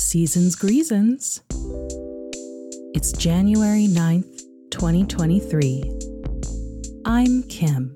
[0.00, 1.42] Seasons Greasons.
[2.94, 5.84] It's January 9th, 2023.
[7.04, 7.94] I'm Kim,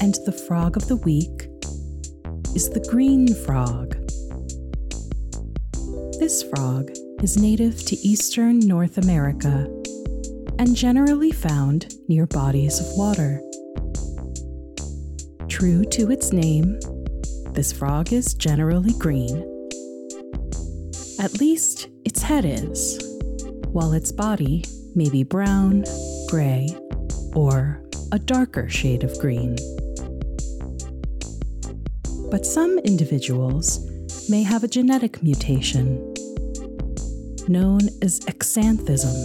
[0.00, 1.48] and the frog of the week
[2.54, 3.94] is the green frog.
[6.20, 6.90] This frog
[7.22, 9.66] is native to eastern North America
[10.58, 13.40] and generally found near bodies of water.
[15.48, 16.78] True to its name,
[17.54, 19.57] this frog is generally green.
[21.20, 23.02] At least its head is,
[23.72, 24.64] while its body
[24.94, 25.84] may be brown,
[26.28, 26.68] gray,
[27.34, 27.82] or
[28.12, 29.56] a darker shade of green.
[32.30, 33.84] But some individuals
[34.30, 36.14] may have a genetic mutation
[37.48, 39.16] known as axanthism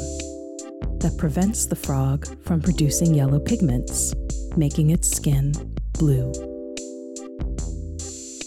[0.99, 4.15] that prevents the frog from producing yellow pigments,
[4.57, 5.51] making its skin
[5.99, 6.31] blue.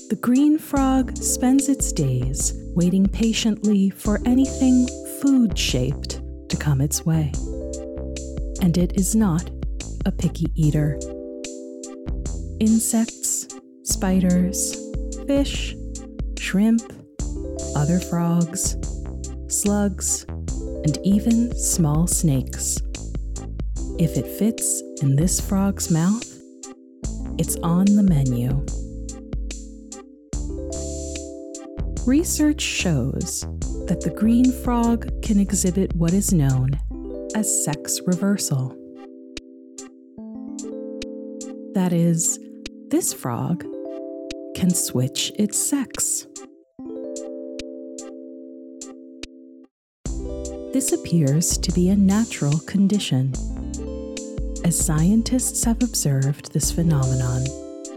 [0.09, 4.87] The green frog spends its days waiting patiently for anything
[5.23, 7.33] food shaped to come its way.
[8.61, 9.51] And it is not
[10.05, 11.01] a picky eater.
[12.61, 13.49] Insects,
[13.83, 14.77] spiders,
[15.27, 15.75] fish,
[16.39, 16.83] shrimp,
[17.75, 18.77] other frogs,
[19.49, 22.77] slugs, and even small snakes.
[23.99, 26.25] If it fits in this frog's mouth,
[27.39, 28.65] it's on the menu.
[32.07, 33.41] Research shows
[33.89, 36.71] that the green frog can exhibit what is known
[37.35, 38.69] as sex reversal.
[41.75, 42.39] That is,
[42.91, 43.65] this frog
[44.55, 46.29] can switch its sex.
[50.73, 53.33] This appears to be a natural condition,
[54.65, 57.47] as scientists have observed this phenomenon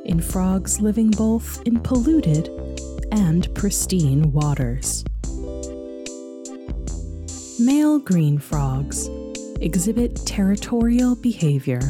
[0.06, 2.50] in frogs living both in polluted
[3.12, 5.04] and pristine waters.
[7.60, 9.10] Male green frogs
[9.60, 11.82] exhibit territorial behavior,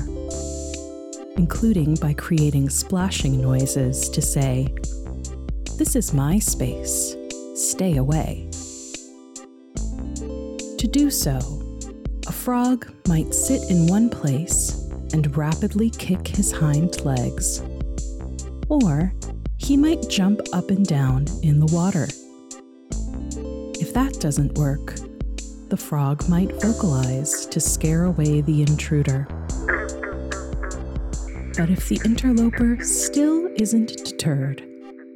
[1.38, 4.74] including by creating splashing noises to say,
[5.78, 7.16] This is my space,
[7.56, 8.50] stay away.
[10.80, 11.40] To do so,
[12.28, 17.62] a frog might sit in one place and rapidly kick his hind legs,
[18.70, 19.14] or
[19.70, 22.08] he might jump up and down in the water.
[23.80, 24.96] If that doesn't work,
[25.68, 29.28] the frog might vocalize to scare away the intruder.
[31.56, 34.64] But if the interloper still isn't deterred,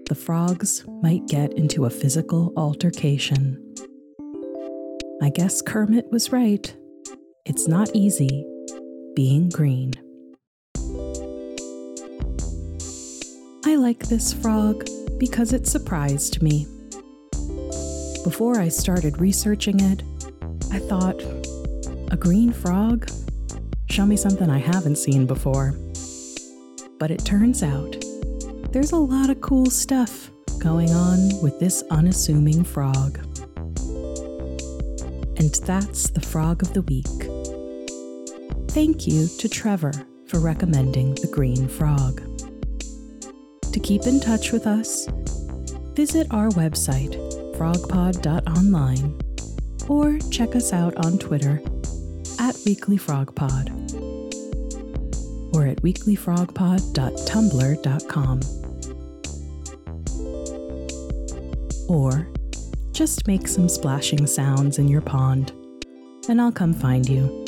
[0.07, 3.59] the frogs might get into a physical altercation.
[5.19, 6.71] I guess Kermit was right.
[7.45, 8.45] It's not easy
[9.15, 9.93] being green.
[13.65, 14.85] I like this frog
[15.17, 16.67] because it surprised me.
[18.25, 20.03] Before I started researching it,
[20.69, 21.21] I thought,
[22.11, 23.09] a green frog?
[23.89, 25.75] Show me something I haven't seen before.
[26.99, 27.95] But it turns out
[28.71, 30.29] there's a lot of cool stuff
[30.59, 33.17] going on with this unassuming frog.
[35.37, 37.07] And that's the frog of the week.
[38.71, 39.93] Thank you to Trevor
[40.27, 42.32] for recommending the green frog.
[43.73, 45.07] To keep in touch with us,
[45.95, 47.15] visit our website,
[47.57, 49.19] frogpod.online,
[49.89, 51.59] or check us out on Twitter
[52.39, 53.71] at weeklyfrogpod
[55.55, 58.39] or at weeklyfrogpod.tumblr.com.
[61.89, 62.27] Or
[62.91, 65.51] just make some splashing sounds in your pond,
[66.29, 67.43] and I'll come find you.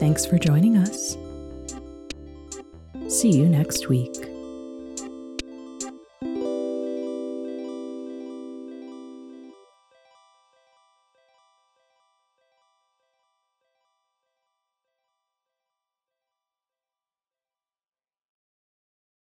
[0.00, 1.18] Thanks for joining us.
[3.08, 4.33] See you next week.